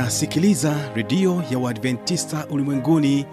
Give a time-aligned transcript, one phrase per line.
[0.00, 3.26] unasikiliza redio ya uadventista ulimwenguni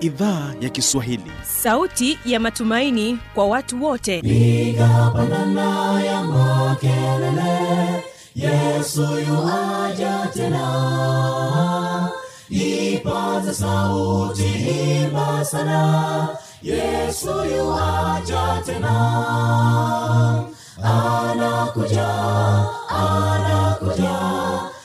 [0.00, 1.32] idhaa ya kiswahili.
[1.42, 4.22] Sauti ya matumaini kwa watu wote.
[4.22, 8.04] Piga pandana ya makelele
[8.34, 12.10] yesu yuaja tena.
[12.50, 14.44] Ipata sauti
[15.02, 16.28] imba sana
[16.62, 18.94] yesu yuaja tena.
[20.82, 22.08] Anakuja
[22.88, 24.23] anakuja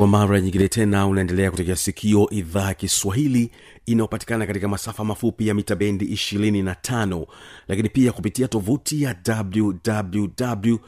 [0.00, 3.50] kwa mara nyingine tena unaendelea kutegea sikio idhaa ya kiswahili
[3.86, 7.26] inayopatikana katika masafa mafupi ya mita bendi 25
[7.68, 9.16] lakini pia kupitia tovuti ya
[9.62, 10.86] wwwawr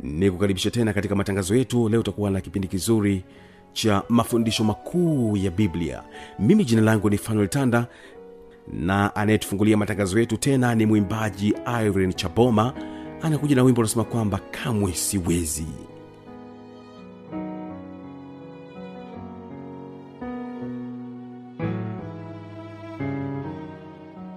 [0.00, 1.88] ni kukaribisha tena katika matangazo yetu.
[1.88, 3.24] Leo utakuwa na kipindi kizuri
[3.72, 6.02] cha mafundisho makuu ya biblia.
[6.38, 7.86] Mimi jina langu ni fanuel tanda
[8.72, 12.72] na anayetufungulia matangazo yetu tena ni mwimbaji irene chaboma
[13.22, 15.66] anakuja na wimbo unasema kwamba kamwe siwezi.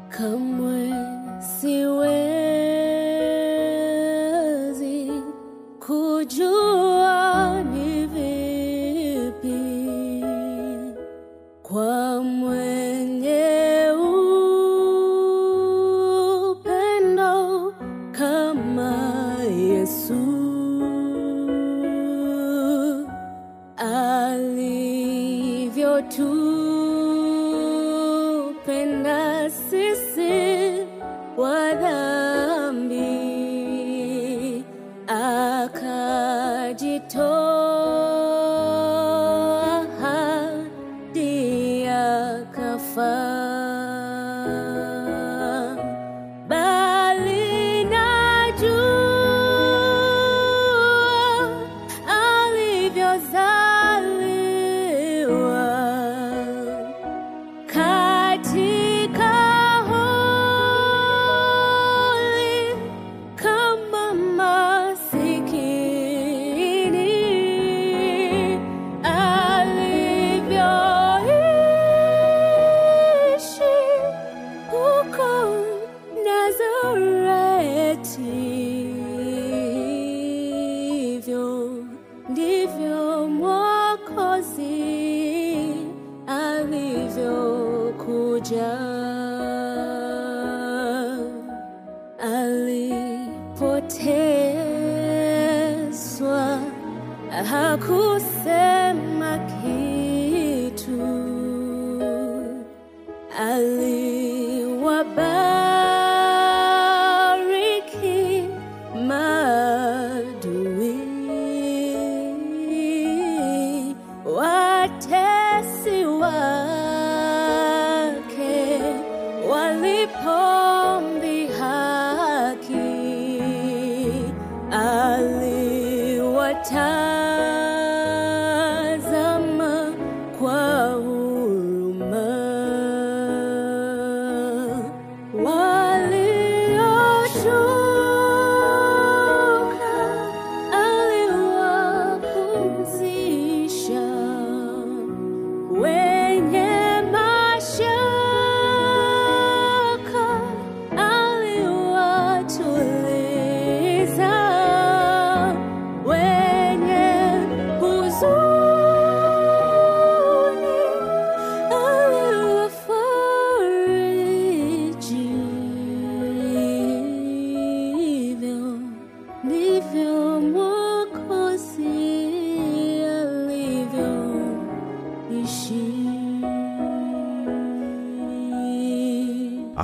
[0.10, 0.94] Kamwe
[1.60, 2.70] siwezi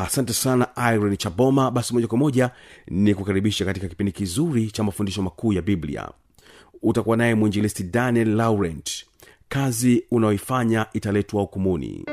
[0.05, 1.71] asante sana irene chaboma.
[1.71, 2.49] Basi moja kwa moja
[2.87, 6.09] ni kukaribisha katika kipindi kizuri cha mafundisho makuu ya biblia.
[6.81, 9.05] Utakuwa naye mwinjilisti daniel laurent.
[9.49, 12.05] Kazi unayoifanya italetwa hukumuni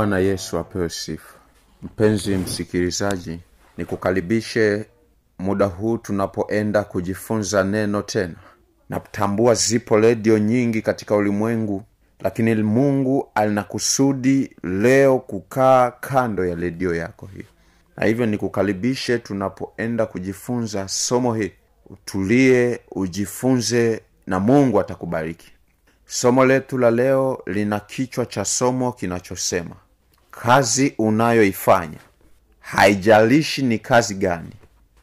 [0.00, 1.34] bwana yesu apewe sifa.
[1.82, 3.40] Mpenzi msikilizaji
[3.76, 4.84] nikukaribishe
[5.38, 8.34] muda huu tunapoenda kujifunza neno tena.
[8.88, 11.82] Natambua zipo redio nyingi katika ulimwengu
[12.20, 17.46] lakini mungu alinakusudi leo kukaa kando ya redio yako hiyo,
[17.96, 21.52] na hivyo nikukaribishe tunapoenda kujifunza somo hii
[21.90, 25.52] utulie ujifunze na mungu atakubariki.
[26.06, 29.76] Somo letu la leo lina kichwa cha somo kinachosema
[30.30, 31.98] kazi unayoifanya
[32.60, 34.52] haijalishi ni kazi gani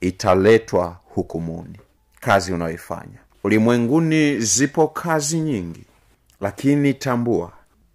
[0.02, 1.80] italetwa hukumuni
[2.20, 3.18] kazi unayoifanya.
[3.44, 5.84] Ulimwenguni zipo kazi nyingi
[6.42, 7.52] lakini tambua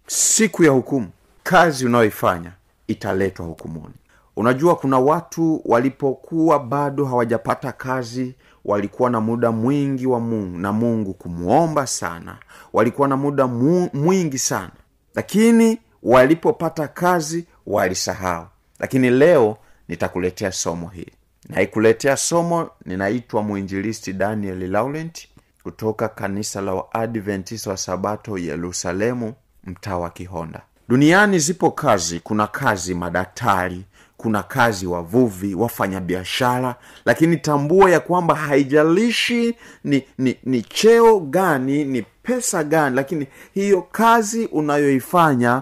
[0.07, 1.07] siku ya hukumu
[1.43, 2.51] kazi unayoifanya
[2.87, 3.93] italetwa hukumuni.
[4.35, 8.35] Unajua kuna watu walipokuwa bado hawajapata kazi
[8.65, 12.37] walikuwa na muda mwingi wa mungu na mungu kumwomba sana.
[12.73, 14.71] Walikuwa na muda mu, mwingi sana.
[15.15, 18.47] Lakini walipopata kazi walisahau.
[18.79, 19.57] Lakini leo
[19.87, 21.11] nitakuletea somo hili.
[21.49, 25.27] Naikuletea somo ninaitwa mwinjilisti daniel laurent
[25.63, 29.33] kutoka kanisa la waadventist wa sabato yerusalemu
[29.63, 30.61] mtaa wa kihonda.
[30.89, 32.19] Duniani zipo kazi.
[32.19, 33.83] Kuna kazi madaktari
[34.17, 42.01] kuna kazi wavuvi wafanyabiashara lakini tambua ya kwamba haijalishi ni, ni, ni cheo gani ni
[42.01, 45.61] pesa gani lakini hiyo kazi unayoifanya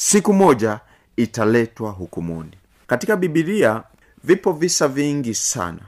[0.00, 0.80] siku moja
[1.16, 2.50] italetwa hukumuni.
[2.86, 3.82] Katika bibilia
[4.24, 5.80] vipo visa vingi sana.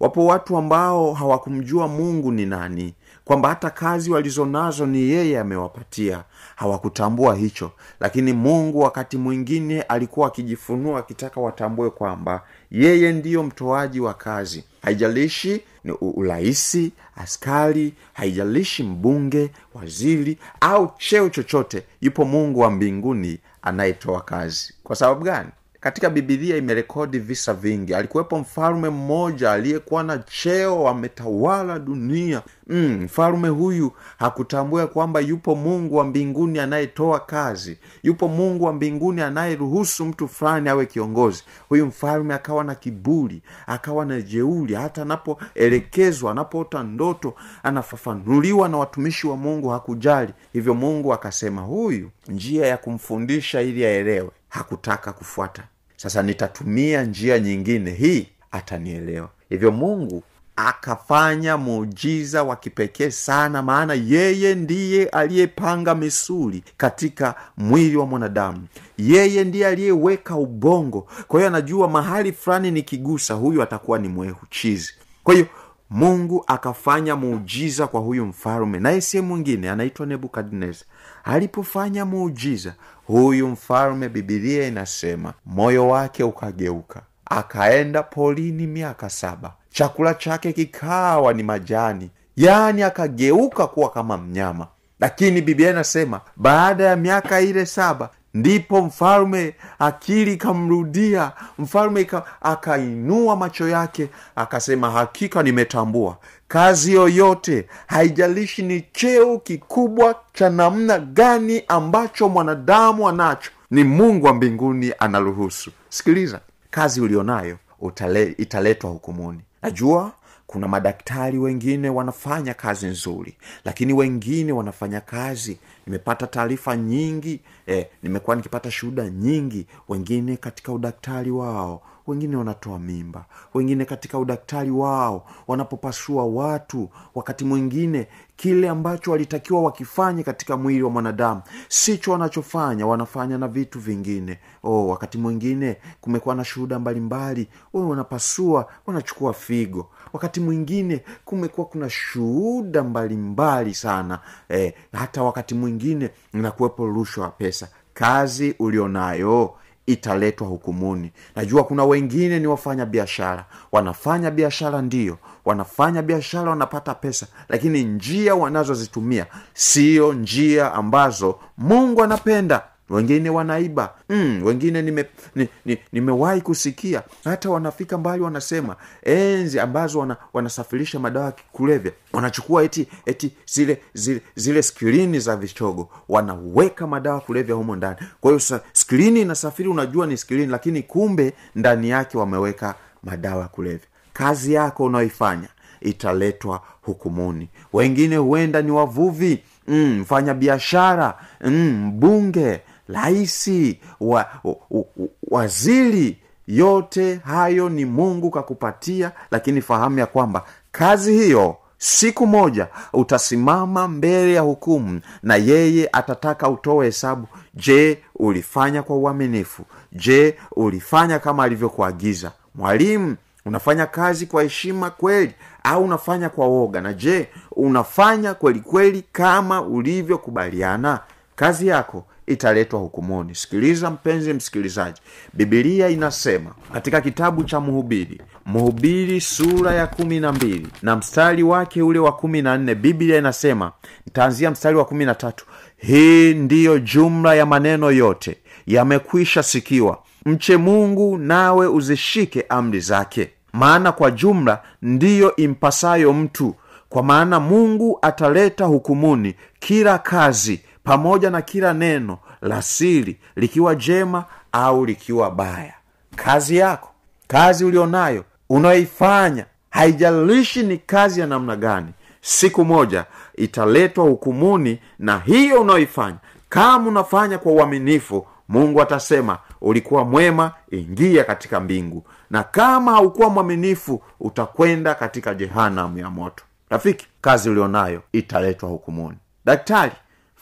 [0.00, 2.94] Wapo watu ambao hawakumjua mungu ni nani
[3.24, 6.24] kwamba hata kazi walizonazo ni yeye amewapatia.
[6.56, 7.70] Hawakutambua hicho.
[8.00, 14.64] Lakini mungu wakati mwingine alikuwa akijifunua akitaka watambue kwamba yeye ndiyo mtoaji wa kazi.
[14.82, 15.62] Haijalishi
[15.94, 24.74] urahisi askari haijalishi mbunge waziri au cheo chochote yupo mungu wa mbinguni anayetoa kazi.
[24.84, 25.48] Kwa sababu gani
[25.86, 27.94] katika bibilia imerekodi visa vingi.
[27.94, 32.42] Alikuwepo mfalme mmoja aliyekuwa na cheo ametawala dunia.
[32.66, 37.78] Mm, mfalme huyu hakutambua kwamba yupo mungu wa mbinguni anayetoa kazi.
[38.02, 41.42] Yupo mungu wa mbinguni anayeruhusu mtu fulani awe kiongozi.
[41.68, 49.26] Huyu mfalme akawa na kiburi akawa na jeuli hata anapoelekezwa anapoota ndoto anafafanuliwa na watumishi
[49.26, 50.32] wa mungu hakujali.
[50.52, 55.62] Hivyo mungu akasema huyu njia ya kumfundisha ili aelewe hakutaka kufuata
[55.96, 59.28] sasa nitatumia njia nyingine hii atanielewa.
[59.48, 60.22] Hivyo mungu
[60.56, 68.66] akafanya muujiza wa kipekee sana maana yeye ndiye aliyepanga misuli katika mwili wa mwanadamu.
[68.98, 71.08] Yeye ndiye aliyeweka ubongo.
[71.28, 74.94] Kwa hiyo anajua mahali fulani nikigusa huyu atakuwa ni mwehuchizi.
[75.24, 75.46] Kwa hiyo
[75.90, 80.86] mungu akafanya muujiza kwa huyu mfalume naye sie mwingine anaitwa nebukadnezar.
[81.24, 82.74] Alipofanya muujiza
[83.06, 89.54] huyu mfalume bibilia inasema moyo wake ukageuka akaenda polini miaka saba.
[89.70, 94.66] Chakula chake kikawa ni majani yaani akageuka kuwa kama mnyama.
[95.00, 102.06] Lakini biblia inasema baada ya miaka ile saba ndipo mfalme akili ikamrudia mfalme
[102.42, 106.16] akainua macho yake akasema hakika nimetambua.
[106.48, 114.34] Kazi yoyote haijalishi ni cheo kikubwa cha namna gani ambacho mwanadamu anacho ni mungu wa
[114.34, 115.70] mbinguni anaruhusu.
[115.88, 116.40] Sikiliza
[116.70, 119.40] kazi ulionayo utale, italetwa hukumuni.
[119.62, 120.12] Najua
[120.46, 125.58] kuna madaktari wengine wanafanya kazi nzuri lakini wengine wanafanya kazi.
[125.86, 129.66] Nimepata taarifa nyingi eh, nimekuwa nikipata shuhuda nyingi.
[129.88, 133.24] Wengine katika udaktari wao wengine wanatoa mimba.
[133.54, 136.88] Wengine katika udaktari wao wanapopasua watu.
[137.14, 143.80] Wakati mwingine kile ambacho walitakiwa wakifanye katika mwili wa mwanadamu sicho wanachofanya wanafanya na vitu
[143.80, 144.38] vingine.
[144.62, 147.48] Oh, wakati mwingine kumekuwa na shuhuda mbalimbali.
[147.72, 154.18] Wewe wanapasua wanachukua figo wakati mwingine kumekuwa kuna shuhuda mbalimbali sana
[154.50, 157.68] e, hata wakati mwingine inakuwepo rushwa ya pesa.
[157.94, 159.54] Kazi ulionayo
[159.86, 161.12] italetwa hukumuni.
[161.36, 163.44] Najua kuna wengine ni wafanya biashara.
[163.72, 172.62] Wanafanya biashara ndiyo wanafanya biashara wanapata pesa lakini njia wanazozitumia siyo njia ambazo mungu anapenda
[172.90, 173.94] wengine wanaiba.
[174.08, 177.02] Mm, wengine nimewahi ni, ni, nimewahi kusikia.
[177.24, 183.80] Hata wanafika mbali wanasema enzi ambazo wana, wanasafirisha madawa ya kulevya wanachukua eti eti zile
[183.94, 187.96] zile zile skrini za vichogo wanaweka madawa kulevya humo ndani.
[188.20, 193.86] Kwa hiyo skrini inasafiri unajua ni skrini lakini kumbe ndani yake wameweka madawa ya kulevya.
[194.12, 195.48] Kazi yako unaoifanya
[195.80, 201.14] italetwa hukumuni wengine huenda ni wavuvi mm, biashara
[201.44, 204.84] mm, mbunge raisi wa, wa, wa,
[205.28, 213.88] waziri yote hayo ni mungu kakupatia lakini fahamu ya kwamba kazi hiyo siku moja utasimama
[213.88, 217.26] mbele ya hukumu na yeye atataka utoe hesabu.
[217.54, 219.62] Je ulifanya kwa uaminifu?
[219.92, 222.32] Je ulifanya kama alivyokuagiza?
[222.54, 226.80] Mwalimu unafanya kazi kwa heshima kweli au unafanya kwa woga?
[226.80, 231.00] Na je unafanya kweli kweli kama ulivyokubaliana?
[231.36, 235.00] Kazi yako italetwa hukumuni sikiliza mpenzi msikilizaji.
[235.32, 241.82] Bibilia inasema katika kitabu cha mhubiri mhubiri sura ya kumi na mbili na mstari wake
[241.82, 243.72] ule wa kumi na nne biblia inasema
[244.06, 245.46] ntaanzia mstari wa kumi na tatu.
[245.76, 248.36] Hii ndiyo jumla ya maneno yote.
[248.66, 249.98] Yamekwisha sikiwa.
[250.26, 253.30] Mche mungu nawe uzishike amri zake.
[253.52, 256.54] Maana kwa jumla ndiyo impasayo mtu.
[256.88, 264.24] Kwa maana mungu ataleta hukumuni kila kazi pamoja na kila neno la siri likiwa jema
[264.52, 265.74] au likiwa baya.
[266.16, 266.88] Kazi yako
[267.28, 271.88] kazi ulionayo unayoifanya haijalishi ni kazi ya namna gani
[272.20, 276.16] siku moja italetwa hukumuni na hiyo unayoifanya.
[276.48, 282.04] Kama unafanya kwa uaminifu mungu atasema ulikuwa mwema ingia katika mbingu.
[282.30, 286.44] Na kama haukuwa mwaminifu utakwenda katika jehanamu ya moto.
[286.70, 289.16] Rafiki kazi ulionayo italetwa hukumuni.
[289.44, 289.92] Daktari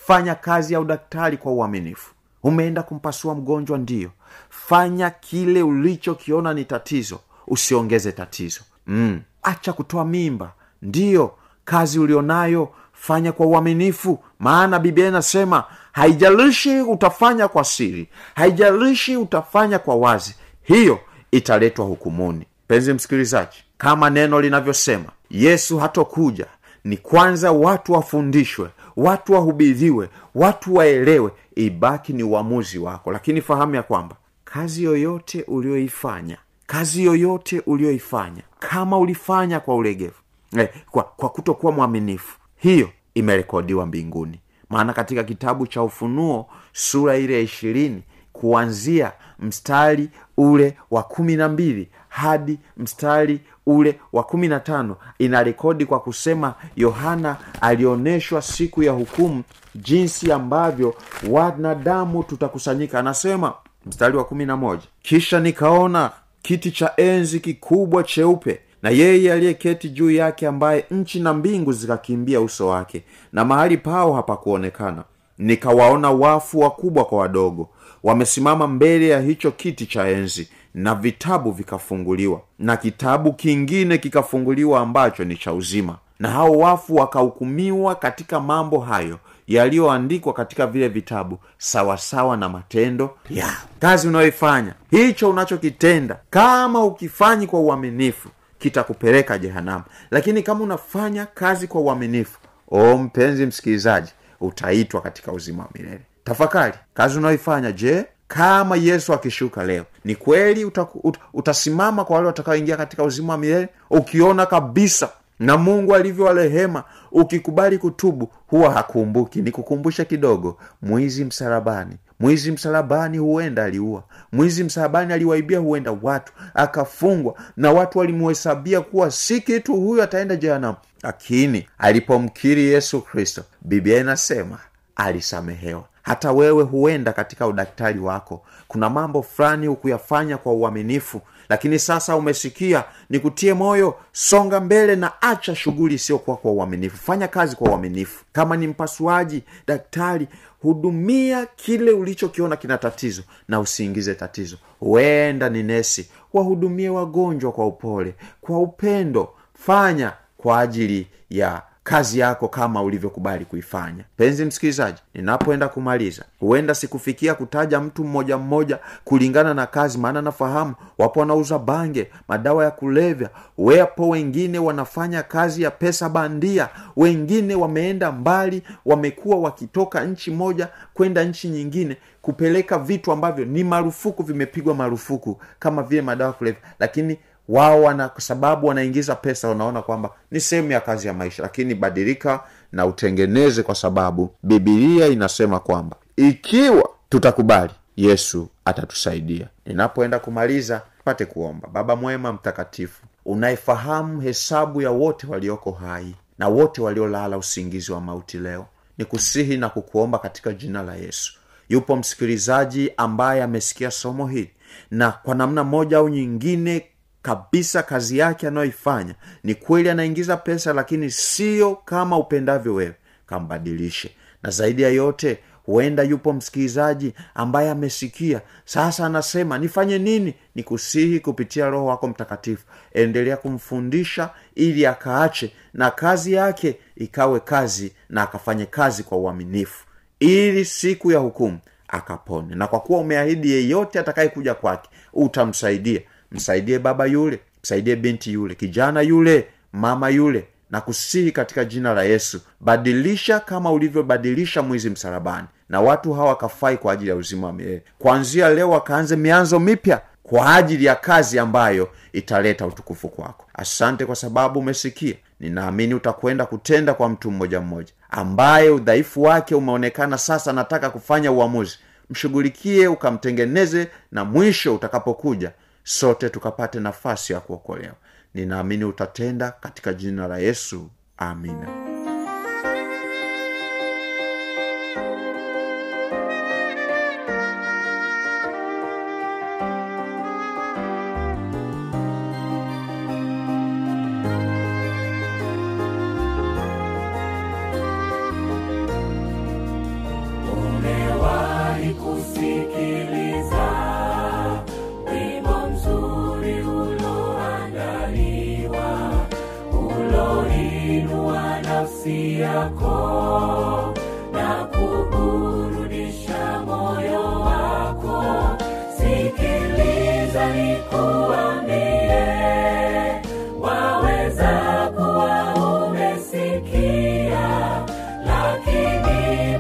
[0.07, 2.15] fanya kazi ya udaktari kwa uaminifu.
[2.43, 4.11] Umeenda kumpasua mgonjwa ndiyo
[4.51, 8.61] fanya kile ulichokiona ni tatizo usiongeze tatizo.
[8.87, 9.21] Mm.
[9.43, 10.53] acha kutoa mimba.
[10.83, 11.35] Ndiyo
[11.65, 14.19] kazi ulionayo fanya kwa uaminifu.
[14.39, 20.99] Maana biblia inasema haijalishi utafanya kwa siri haijalishi utafanya kwa wazi hiyo
[21.31, 22.47] italetwa hukumuni.
[22.69, 26.47] Penzi msikilizaji kama neno linavyosema yesu hatokuja
[26.85, 33.13] ni kwanza watu wafundishwe watu wahubiriwe watu waelewe ibaki ni uamuzi wako.
[33.13, 40.15] Lakini fahamu ya kwamba kazi yoyote ulioifanya kazi yoyote ulioifanya kama ulifanya kwa ulegevu
[40.59, 44.41] eh, kwa, kwa kutokuwa mwaminifu hiyo imerekodiwa mbinguni.
[44.71, 51.49] Maana katika kitabu cha ufunuo sura ile ya ishirini kuanzia mstari ule wa kumi na
[51.49, 54.97] mbili hadi mstari ule wa kumi na tano.
[55.19, 59.43] Ina rekodi kwa kusema yohana alionyeshwa siku ya hukumu
[59.75, 60.95] jinsi ambavyo
[61.31, 62.99] wanadamu tutakusanyika.
[62.99, 63.53] Anasema
[63.87, 66.11] mstari wa kumi na moja kisha nikaona
[66.43, 72.41] kiti cha enzi kikubwa cheupe na yeye aliyeketi juu yake ambaye nchi na mbingu zikakimbia
[72.41, 75.05] uso wake na mahali pao hapakuonekana.
[75.39, 77.69] Nikawaona wafu wakubwa kwa wadogo
[78.03, 85.25] wamesimama mbele ya hicho kiti cha enzi na vitabu vikafunguliwa na kitabu kingine kikafunguliwa ambacho
[85.25, 85.99] ni cha uzima.
[86.19, 93.51] Na hao wafu wakahukumiwa katika mambo hayo yaliyoandikwa katika vile vitabu sawasawa na matendo yao
[93.79, 94.75] kazi unayoifanya.
[94.91, 98.29] Hicho unachokitenda kama ukifanyi kwa uaminifu
[98.59, 99.85] kitakupeleka jehanamu.
[100.11, 102.39] Lakini kama unafanya kazi kwa uaminifu
[102.71, 106.01] o mpenzi msikilizaji utaitwa katika uzima wa milele.
[106.25, 108.05] Tafakari kazi unayoifanya je
[108.35, 113.39] kama yesu akishuka leo ni kweli utaku, ut, utasimama kwa wale watakaoingia katika uzima wa
[113.39, 113.69] milele?
[113.91, 119.43] Ukiona kabisa na mungu alivyowarehema ukikubali kutubu huwa hakumbuki.
[119.43, 121.97] Nikukumbushe kidogo mwizi msalabani.
[122.21, 124.03] Mwizi msalabani huenda aliua.
[124.33, 130.77] Mwizi msalabani aliwaibia huenda watu akafungwa na watu walimuhesabia kuwa si kitu huyu ataenda jehanamu.
[131.03, 134.59] Lakini alipomkiri yesu kristo biblia inasema
[134.97, 138.43] alisamehewa hata wewe huenda katika udaktari wako.
[138.69, 145.55] Kuna mambo fulani hukuyafanya kwa uaminifu lakini sasa umesikia nikutie moyo songa mbele na acha
[145.55, 146.97] shughuli isiyokuwa kwa uaminifu.
[146.97, 148.25] Fanya kazi kwa uaminifu.
[148.33, 150.29] Kama ni mpasuaji daktari
[150.63, 154.57] hudumia kile ulichokiona kina tatizo na usiingize tatizo.
[154.81, 159.29] Huenda ni nesi wahudumie wagonjwa kwa upole kwa upendo.
[159.59, 164.05] Fanya kwa ajili ya kazi yako kama ulivyokubali kuifanya.
[164.17, 170.75] Penzi msikilizaji ninapoenda kumaliza huenda sikufikia kutaja mtu mmoja mmoja kulingana na kazi maana nafahamu
[170.99, 178.13] wapo wanauza bange madawa ya kulevya wapo wengine wanafanya kazi ya pesa bandia wengine wameenda
[178.13, 185.41] mbali wamekuwa wakitoka nchi moja kwenda nchi nyingine kupeleka vitu ambavyo ni marufuku vimepigwa marufuku
[185.59, 186.61] kama vile madawa ya kulevya.
[186.79, 191.43] Lakini wao wana kwa sababu wanaingiza pesa wanaona kwamba ni sehemu ya kazi ya maisha
[191.43, 192.41] lakini badilika
[192.73, 199.49] na utengeneze kwa sababu bibilia inasema kwamba ikiwa tutakubali yesu atatusaidia.
[199.67, 201.69] Ninapoenda kumaliza pate kuomba.
[201.73, 208.39] Baba mwema mtakatifu unayefahamu hesabu ya wote walioko hai na wote waliolala usingizi wa mauti
[208.39, 208.67] leo.
[208.99, 211.33] Ni kusihi na kukuomba katika jina la yesu.
[211.69, 214.51] Yupo msikilizaji ambaye amesikia somo hili
[214.91, 216.87] na kwa namna moja au nyingine
[217.25, 219.15] kabisa kazi yake anayoifanya.
[219.45, 222.95] Ni kweli anaingiza pesa lakini sio kama upendavyo wewe.
[223.27, 224.11] Kambadilishe.
[224.43, 228.41] Na zaidi ya yote huenda yupo msikilizaji ambaye amesikia.
[228.65, 230.35] Sasa anasema nifanye nini?
[230.55, 232.65] Nikusihi kupitia roho wako mtakatifu.
[232.93, 239.85] Endelea kumfundisha ili akaache na kazi yake ikawe kazi na akafanye kazi kwa uaminifu.
[240.21, 242.55] Ili siku ya hukumu akapone.
[242.55, 246.01] Na kwa kuwa umeahidi yeyote atakayekuja kwake utamsaidia
[246.35, 252.03] msaidie baba yule msaidie binti yule kijana yule mama yule na kusihi katika jina la
[252.03, 257.53] yesu badilisha kama ulivyobadilisha mwizi msalabani na watu hawa wakafai kwa ajili ya uzima wa
[257.53, 257.83] milele.
[257.99, 263.47] Kuanzia leo wakaanze mianzo mipya kwa ajili ya kazi ambayo italeta utukufu kwako.
[263.55, 265.15] Asante kwa sababu umesikia.
[265.41, 270.51] Ninaamini utakwenda kutenda kwa mtu mmoja mmoja ambaye udhaifu wake umeonekana sasa.
[270.51, 271.79] Anataka kufanya uamuzi.
[272.11, 275.51] Mshughulikie ukamtengeneze na mwisho utakapokuja
[275.85, 277.95] sote tukapate nafasi ya kuokolewa.
[278.35, 280.91] Ninaamini utatenda katika jina la yesu.
[281.17, 281.84] Amina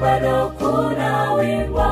[0.04, 1.88] bado kuna wimbo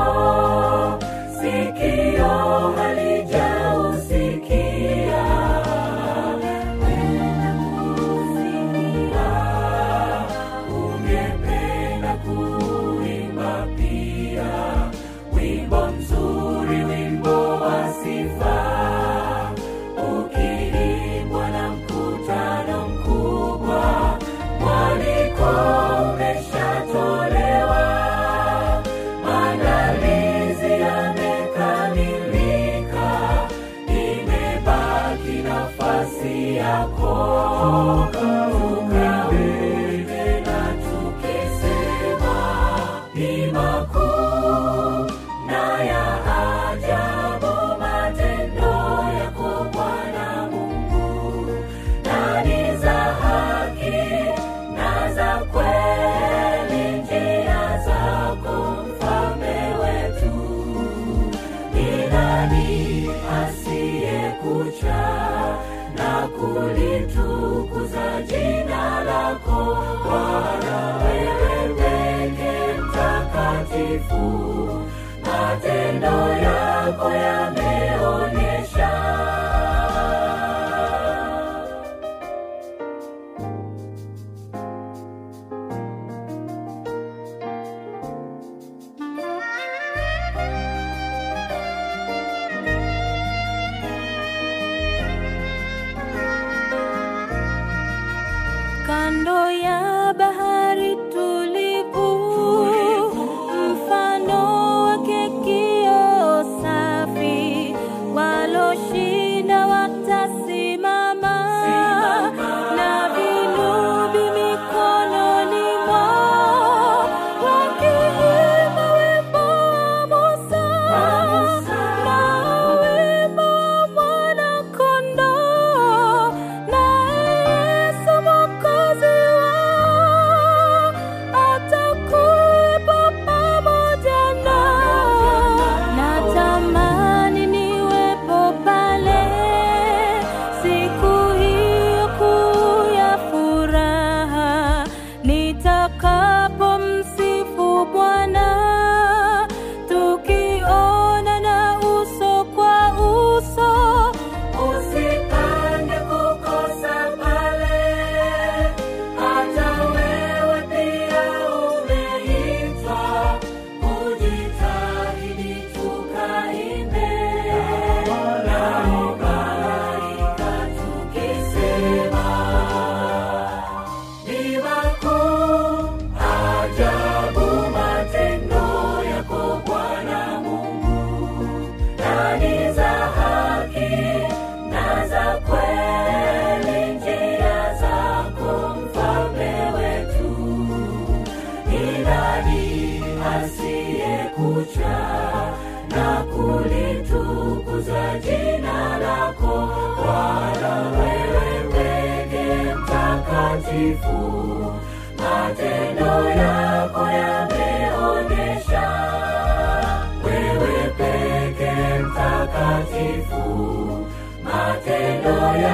[215.43, 215.72] matendo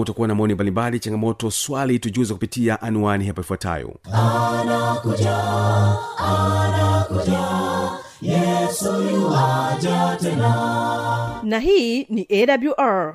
[0.00, 3.96] kama utakuwa na maoni mbalimbali changamoto swali tujuze kupitia anwani hapa ifuatayo.
[11.42, 13.14] Na hii ni awr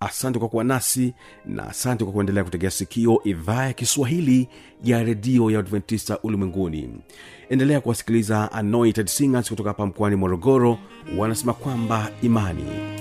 [0.00, 1.14] asante kwa kuwa nasi
[1.46, 4.48] na asante kwa kuendelea kutegea sikio idhaa ya kiswahili
[4.84, 6.90] ya redio ya adventista ulimwenguni.
[7.48, 10.78] Endelea kuwasikiliza anointed singers kutoka hapa mkoani morogoro
[11.16, 12.97] wanasema kwamba imani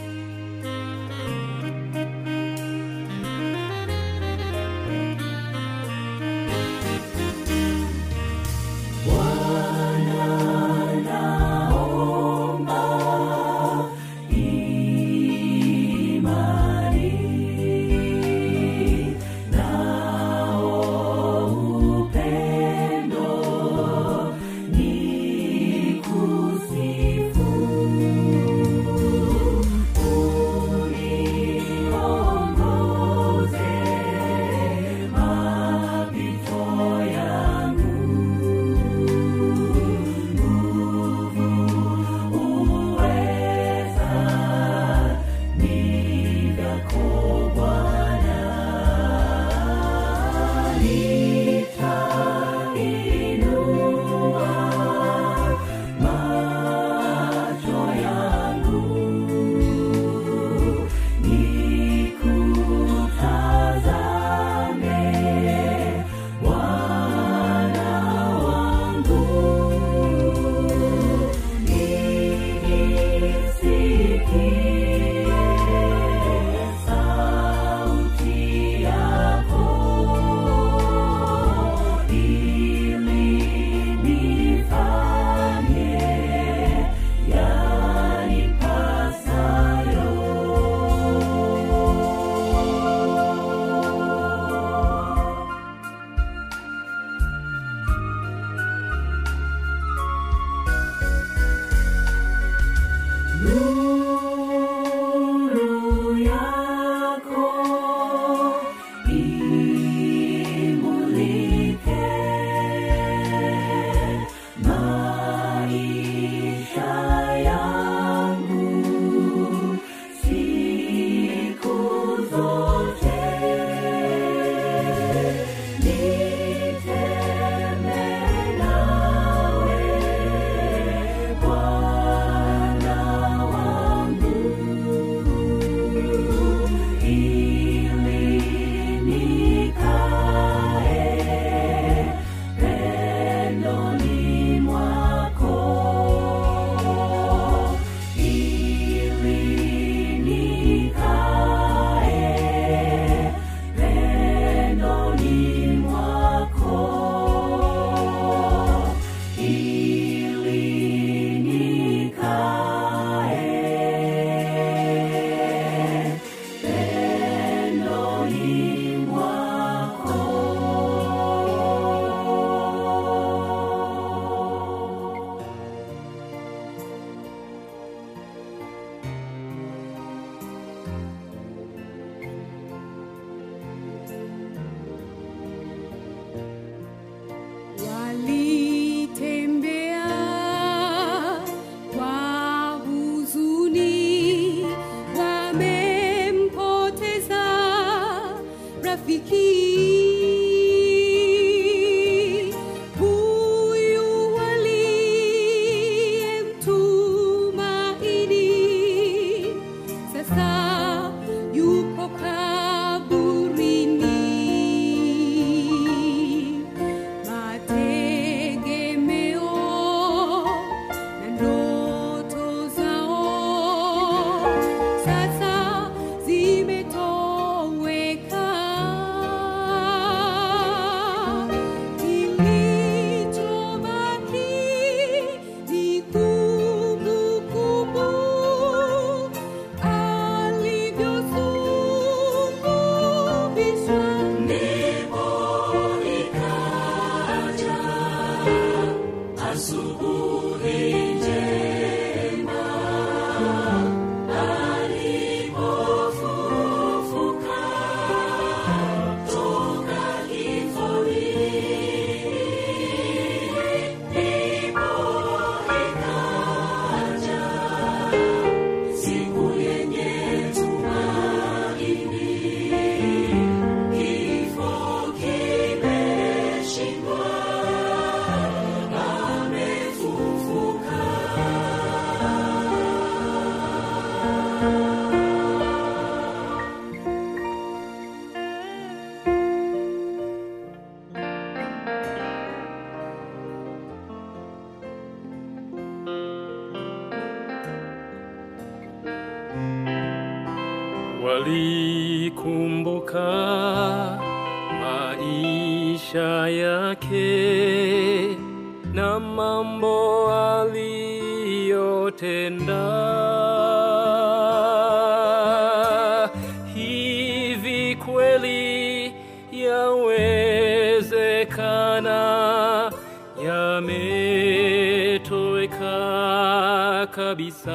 [323.42, 327.70] やめといかかびさ